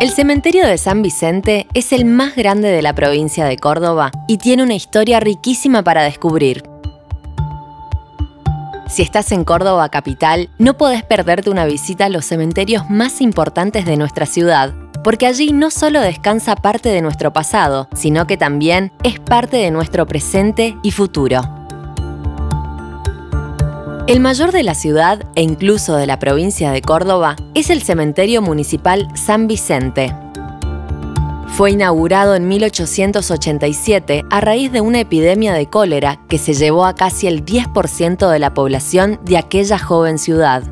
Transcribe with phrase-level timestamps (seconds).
[0.00, 4.38] El cementerio de San Vicente es el más grande de la provincia de Córdoba y
[4.38, 6.62] tiene una historia riquísima para descubrir.
[8.88, 13.84] Si estás en Córdoba capital, no podés perderte una visita a los cementerios más importantes
[13.84, 14.72] de nuestra ciudad,
[15.04, 19.70] porque allí no solo descansa parte de nuestro pasado, sino que también es parte de
[19.70, 21.59] nuestro presente y futuro.
[24.10, 28.42] El mayor de la ciudad e incluso de la provincia de Córdoba es el cementerio
[28.42, 30.12] municipal San Vicente.
[31.46, 36.96] Fue inaugurado en 1887 a raíz de una epidemia de cólera que se llevó a
[36.96, 40.64] casi el 10% de la población de aquella joven ciudad.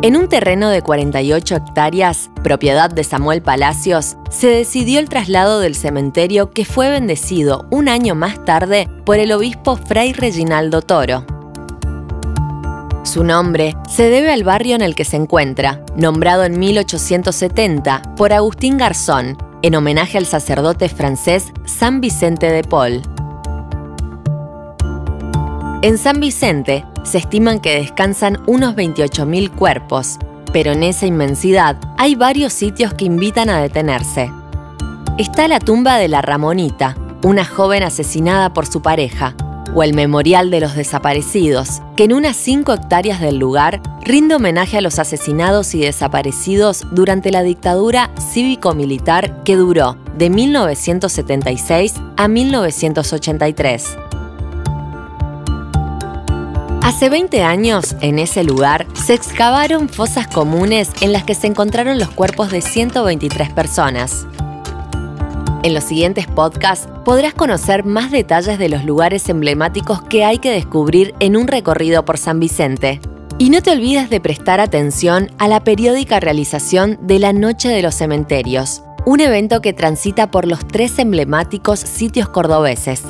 [0.00, 5.74] En un terreno de 48 hectáreas, propiedad de Samuel Palacios, se decidió el traslado del
[5.74, 11.26] cementerio que fue bendecido un año más tarde por el obispo Fray Reginaldo Toro.
[13.12, 18.32] Su nombre se debe al barrio en el que se encuentra, nombrado en 1870 por
[18.32, 23.02] Agustín Garzón, en homenaje al sacerdote francés San Vicente de Paul.
[25.82, 30.16] En San Vicente se estiman que descansan unos 28.000 cuerpos,
[30.50, 34.32] pero en esa inmensidad hay varios sitios que invitan a detenerse.
[35.18, 39.34] Está la tumba de la Ramonita, una joven asesinada por su pareja,
[39.74, 44.78] o el Memorial de los Desaparecidos, que en unas 5 hectáreas del lugar rinde homenaje
[44.78, 53.96] a los asesinados y desaparecidos durante la dictadura cívico-militar que duró de 1976 a 1983.
[56.82, 61.98] Hace 20 años, en ese lugar, se excavaron fosas comunes en las que se encontraron
[62.00, 64.26] los cuerpos de 123 personas.
[65.64, 70.50] En los siguientes podcasts podrás conocer más detalles de los lugares emblemáticos que hay que
[70.50, 73.00] descubrir en un recorrido por San Vicente.
[73.38, 77.80] Y no te olvides de prestar atención a la periódica realización de la Noche de
[77.80, 83.04] los Cementerios, un evento que transita por los tres emblemáticos sitios cordobeses.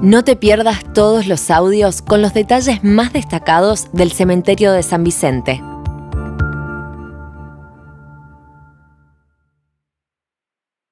[0.00, 5.04] No te pierdas todos los audios con los detalles más destacados del cementerio de San
[5.04, 5.60] Vicente.